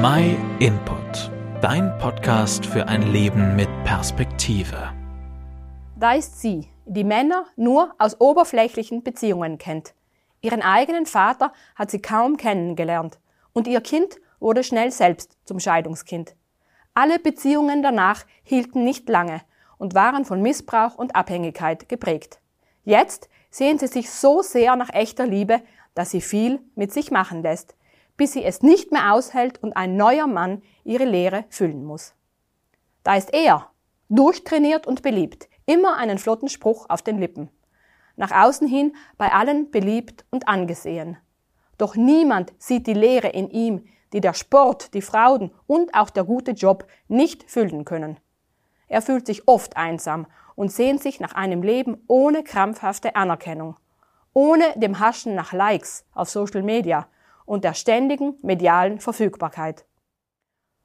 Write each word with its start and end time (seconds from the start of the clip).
My 0.00 0.36
Input, 0.60 1.32
dein 1.60 1.98
Podcast 1.98 2.64
für 2.64 2.86
ein 2.86 3.10
Leben 3.10 3.56
mit 3.56 3.68
Perspektive. 3.82 4.92
Da 5.96 6.12
ist 6.12 6.40
sie, 6.40 6.68
die 6.86 7.02
Männer 7.02 7.46
nur 7.56 7.92
aus 7.98 8.20
oberflächlichen 8.20 9.02
Beziehungen 9.02 9.58
kennt. 9.58 9.94
Ihren 10.40 10.62
eigenen 10.62 11.04
Vater 11.04 11.52
hat 11.74 11.90
sie 11.90 12.00
kaum 12.00 12.36
kennengelernt 12.36 13.18
und 13.52 13.66
ihr 13.66 13.80
Kind 13.80 14.20
wurde 14.38 14.62
schnell 14.62 14.92
selbst 14.92 15.36
zum 15.44 15.58
Scheidungskind. 15.58 16.36
Alle 16.94 17.18
Beziehungen 17.18 17.82
danach 17.82 18.24
hielten 18.44 18.84
nicht 18.84 19.08
lange 19.08 19.40
und 19.78 19.96
waren 19.96 20.24
von 20.24 20.40
Missbrauch 20.40 20.94
und 20.94 21.16
Abhängigkeit 21.16 21.88
geprägt. 21.88 22.38
Jetzt 22.84 23.28
sehen 23.50 23.80
sie 23.80 23.88
sich 23.88 24.12
so 24.12 24.42
sehr 24.42 24.76
nach 24.76 24.94
echter 24.94 25.26
Liebe, 25.26 25.60
dass 25.94 26.10
sie 26.10 26.20
viel 26.20 26.60
mit 26.76 26.92
sich 26.92 27.10
machen 27.10 27.42
lässt, 27.42 27.74
bis 28.18 28.32
sie 28.32 28.44
es 28.44 28.62
nicht 28.62 28.92
mehr 28.92 29.14
aushält 29.14 29.62
und 29.62 29.74
ein 29.78 29.96
neuer 29.96 30.26
Mann 30.26 30.60
ihre 30.84 31.06
Leere 31.06 31.46
füllen 31.48 31.86
muss. 31.86 32.14
Da 33.04 33.16
ist 33.16 33.32
er, 33.32 33.70
durchtrainiert 34.10 34.86
und 34.86 35.00
beliebt, 35.00 35.48
immer 35.64 35.96
einen 35.96 36.18
flotten 36.18 36.48
Spruch 36.48 36.90
auf 36.90 37.00
den 37.00 37.18
Lippen. 37.18 37.48
Nach 38.16 38.32
außen 38.32 38.66
hin 38.66 38.94
bei 39.16 39.32
allen 39.32 39.70
beliebt 39.70 40.26
und 40.30 40.48
angesehen. 40.48 41.16
Doch 41.78 41.94
niemand 41.94 42.52
sieht 42.58 42.86
die 42.88 42.94
Leere 42.94 43.28
in 43.28 43.48
ihm, 43.48 43.86
die 44.12 44.20
der 44.20 44.34
Sport, 44.34 44.94
die 44.94 45.02
Frauen 45.02 45.52
und 45.66 45.94
auch 45.94 46.10
der 46.10 46.24
gute 46.24 46.50
Job 46.50 46.86
nicht 47.06 47.48
füllen 47.48 47.84
können. 47.84 48.18
Er 48.88 49.02
fühlt 49.02 49.26
sich 49.26 49.46
oft 49.46 49.76
einsam 49.76 50.26
und 50.56 50.72
sehnt 50.72 51.02
sich 51.02 51.20
nach 51.20 51.34
einem 51.34 51.62
Leben 51.62 52.02
ohne 52.08 52.42
krampfhafte 52.42 53.14
Anerkennung, 53.14 53.76
ohne 54.32 54.64
dem 54.74 54.98
Haschen 54.98 55.36
nach 55.36 55.52
Likes 55.52 56.04
auf 56.12 56.28
Social 56.30 56.62
Media 56.62 57.06
und 57.48 57.64
der 57.64 57.74
ständigen 57.74 58.36
medialen 58.42 59.00
Verfügbarkeit. 59.00 59.86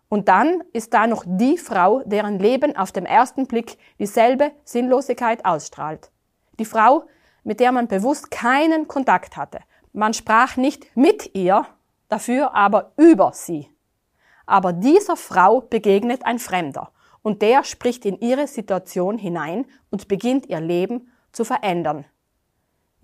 Und 0.10 0.28
dann 0.28 0.64
ist 0.74 0.94
da 0.94 1.08
noch 1.08 1.24
die 1.26 1.58
Frau, 1.58 2.02
deren 2.06 2.40
Leben 2.40 2.76
auf 2.76 2.92
dem 2.92 3.06
ersten 3.06 3.48
Blick 3.48 3.78
dieselbe 4.00 4.52
Sinnlosigkeit 4.64 5.44
ausstrahlt. 5.44 6.12
Die 6.60 6.66
Frau, 6.66 7.06
mit 7.44 7.60
der 7.60 7.72
man 7.72 7.88
bewusst 7.88 8.32
keinen 8.32 8.88
Kontakt 8.88 9.36
hatte. 9.38 9.60
Man 9.92 10.14
sprach 10.14 10.56
nicht 10.56 10.96
mit 10.96 11.36
ihr, 11.36 11.66
dafür 12.10 12.54
aber 12.54 12.94
über 12.96 13.32
sie. 13.34 13.70
Aber 14.46 14.72
dieser 14.72 15.18
Frau 15.18 15.62
begegnet 15.62 16.26
ein 16.26 16.40
Fremder 16.40 16.92
und 17.22 17.42
der 17.42 17.64
spricht 17.64 18.06
in 18.06 18.20
ihre 18.20 18.48
Situation 18.48 19.18
hinein 19.18 19.66
und 19.90 20.08
beginnt 20.08 20.48
ihr 20.48 20.62
Leben 20.62 21.12
zu 21.32 21.44
verändern. 21.44 22.06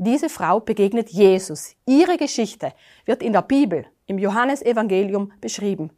Diese 0.01 0.29
Frau 0.29 0.61
begegnet 0.61 1.09
Jesus. 1.09 1.75
Ihre 1.85 2.15
Geschichte 2.15 2.71
wird 3.03 3.21
in 3.21 3.33
der 3.33 3.41
Bibel, 3.41 3.85
im 4.05 4.17
Johannesevangelium 4.17 5.33
beschrieben. 5.41 5.91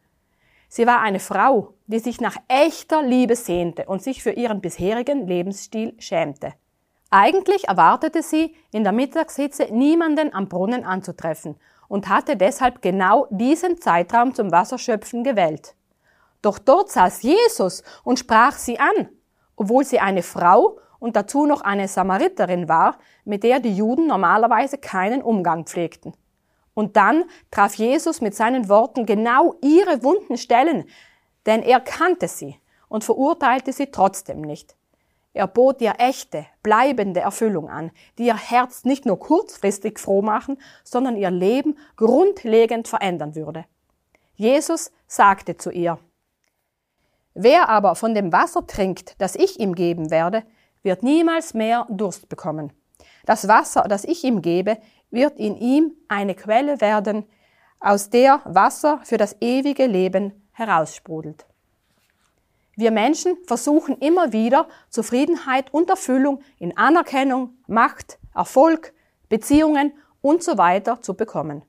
Sie 0.69 0.87
war 0.87 1.01
eine 1.01 1.19
Frau, 1.19 1.75
die 1.85 1.99
sich 1.99 2.19
nach 2.19 2.35
echter 2.47 3.03
Liebe 3.03 3.35
sehnte 3.35 3.85
und 3.85 4.01
sich 4.01 4.23
für 4.23 4.31
ihren 4.31 4.59
bisherigen 4.59 5.27
Lebensstil 5.27 5.93
schämte. 5.99 6.53
Eigentlich 7.11 7.67
erwartete 7.67 8.23
sie, 8.23 8.55
in 8.71 8.83
der 8.83 8.91
Mittagshitze 8.91 9.67
niemanden 9.71 10.33
am 10.33 10.49
Brunnen 10.49 10.83
anzutreffen 10.83 11.57
und 11.87 12.09
hatte 12.09 12.35
deshalb 12.35 12.81
genau 12.81 13.27
diesen 13.29 13.79
Zeitraum 13.79 14.33
zum 14.33 14.51
Wasserschöpfen 14.51 15.23
gewählt. 15.23 15.75
Doch 16.41 16.57
dort 16.57 16.89
saß 16.89 17.21
Jesus 17.21 17.83
und 18.03 18.17
sprach 18.17 18.53
sie 18.53 18.79
an, 18.79 19.09
obwohl 19.55 19.83
sie 19.83 19.99
eine 19.99 20.23
Frau 20.23 20.79
und 21.01 21.15
dazu 21.15 21.47
noch 21.47 21.61
eine 21.61 21.87
Samariterin 21.87 22.69
war, 22.69 22.99
mit 23.25 23.43
der 23.43 23.59
die 23.59 23.75
Juden 23.75 24.05
normalerweise 24.05 24.77
keinen 24.77 25.23
Umgang 25.23 25.65
pflegten. 25.65 26.13
Und 26.75 26.95
dann 26.95 27.25
traf 27.49 27.73
Jesus 27.73 28.21
mit 28.21 28.35
seinen 28.35 28.69
Worten 28.69 29.07
genau 29.07 29.55
ihre 29.63 30.03
wunden 30.03 30.37
Stellen, 30.37 30.85
denn 31.47 31.63
er 31.63 31.79
kannte 31.79 32.27
sie 32.27 32.55
und 32.87 33.03
verurteilte 33.03 33.73
sie 33.73 33.87
trotzdem 33.87 34.41
nicht. 34.41 34.75
Er 35.33 35.47
bot 35.47 35.81
ihr 35.81 35.95
echte, 35.97 36.45
bleibende 36.61 37.21
Erfüllung 37.21 37.67
an, 37.67 37.89
die 38.19 38.27
ihr 38.27 38.37
Herz 38.37 38.85
nicht 38.85 39.07
nur 39.07 39.17
kurzfristig 39.17 39.97
froh 39.97 40.21
machen, 40.21 40.61
sondern 40.83 41.15
ihr 41.15 41.31
Leben 41.31 41.79
grundlegend 41.95 42.87
verändern 42.87 43.33
würde. 43.33 43.65
Jesus 44.35 44.91
sagte 45.07 45.57
zu 45.57 45.71
ihr, 45.71 45.97
Wer 47.33 47.69
aber 47.69 47.95
von 47.95 48.13
dem 48.13 48.31
Wasser 48.31 48.67
trinkt, 48.67 49.15
das 49.19 49.35
ich 49.35 49.59
ihm 49.59 49.73
geben 49.73 50.11
werde, 50.11 50.43
wird 50.83 51.03
niemals 51.03 51.53
mehr 51.53 51.85
Durst 51.89 52.29
bekommen. 52.29 52.73
Das 53.25 53.47
Wasser, 53.47 53.83
das 53.87 54.03
ich 54.03 54.23
ihm 54.23 54.41
gebe, 54.41 54.77
wird 55.09 55.39
in 55.39 55.57
ihm 55.57 55.93
eine 56.07 56.35
Quelle 56.35 56.81
werden, 56.81 57.25
aus 57.79 58.09
der 58.09 58.41
Wasser 58.45 58.99
für 59.03 59.17
das 59.17 59.35
ewige 59.41 59.87
Leben 59.87 60.47
heraussprudelt. 60.51 61.45
Wir 62.75 62.91
Menschen 62.91 63.37
versuchen 63.45 63.97
immer 63.97 64.31
wieder 64.31 64.67
Zufriedenheit 64.89 65.73
und 65.73 65.89
Erfüllung 65.89 66.41
in 66.57 66.77
Anerkennung, 66.77 67.57
Macht, 67.67 68.17
Erfolg, 68.33 68.93
Beziehungen 69.29 69.93
und 70.21 70.43
so 70.43 70.57
weiter 70.57 71.01
zu 71.01 71.15
bekommen. 71.15 71.63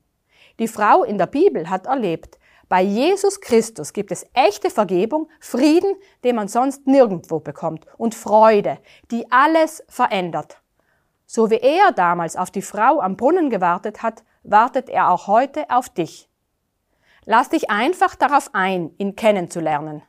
Die 0.59 0.69
Frau 0.69 1.03
in 1.03 1.19
der 1.19 1.27
Bibel 1.27 1.69
hat 1.69 1.87
erlebt, 1.87 2.39
bei 2.73 2.81
Jesus 2.81 3.43
Christus 3.43 3.93
gibt 3.93 4.11
es 4.13 4.25
echte 4.33 4.71
Vergebung, 4.71 5.29
Frieden, 5.41 5.95
den 6.25 6.37
man 6.37 6.49
sonst 6.49 6.87
nirgendwo 6.87 7.39
bekommt, 7.39 7.85
und 7.99 8.15
Freude, 8.15 8.79
die 9.11 9.31
alles 9.31 9.85
verändert. 9.91 10.57
So 11.27 11.51
wie 11.51 11.59
er 11.59 11.93
damals 11.93 12.35
auf 12.35 12.51
die 12.51 12.63
Frau 12.63 13.01
am 13.01 13.19
Brunnen 13.19 13.51
gewartet 13.51 14.03
hat, 14.03 14.25
wartet 14.43 14.89
er 14.89 15.11
auch 15.11 15.27
heute 15.27 15.69
auf 15.69 15.91
dich. 15.91 16.31
Lass 17.27 17.51
dich 17.51 17.69
einfach 17.69 18.15
darauf 18.15 18.49
ein, 18.55 18.95
ihn 18.97 19.17
kennenzulernen. 19.17 20.01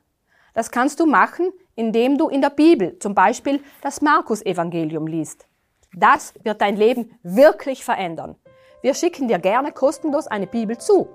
Das 0.54 0.72
kannst 0.72 1.02
du 1.02 1.06
machen, 1.06 1.52
indem 1.76 2.18
du 2.18 2.30
in 2.30 2.40
der 2.40 2.50
Bibel 2.50 2.98
zum 3.00 3.14
Beispiel 3.14 3.62
das 3.82 4.00
Markus-Evangelium 4.02 5.06
liest. 5.06 5.48
Das 5.94 6.34
wird 6.44 6.62
dein 6.62 6.78
Leben 6.78 7.20
wirklich 7.24 7.84
verändern. 7.84 8.38
Wir 8.82 8.94
schicken 8.94 9.28
dir 9.28 9.40
gerne 9.40 9.74
kostenlos 9.74 10.28
eine 10.28 10.48
Bibel 10.48 10.78
zu. 10.78 11.10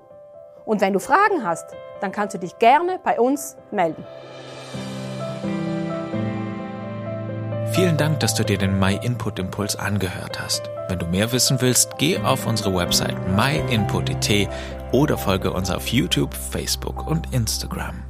Und 0.69 0.81
wenn 0.81 0.93
du 0.93 0.99
Fragen 0.99 1.43
hast, 1.43 1.65
dann 1.99 2.11
kannst 2.11 2.35
du 2.35 2.37
dich 2.37 2.59
gerne 2.59 2.99
bei 3.03 3.19
uns 3.19 3.57
melden. 3.71 4.05
Vielen 7.71 7.97
Dank, 7.97 8.19
dass 8.19 8.35
du 8.35 8.43
dir 8.43 8.59
den 8.59 8.77
My 8.77 8.99
Input 9.01 9.39
Impuls 9.39 9.75
angehört 9.75 10.39
hast. 10.39 10.69
Wenn 10.87 10.99
du 10.99 11.07
mehr 11.07 11.31
wissen 11.31 11.59
willst, 11.59 11.97
geh 11.97 12.19
auf 12.19 12.45
unsere 12.45 12.75
Website 12.75 13.17
myinput.it 13.35 14.47
oder 14.91 15.17
folge 15.17 15.51
uns 15.51 15.71
auf 15.71 15.87
YouTube, 15.87 16.35
Facebook 16.35 17.07
und 17.07 17.33
Instagram. 17.33 18.03